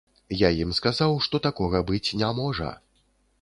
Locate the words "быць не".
1.91-2.31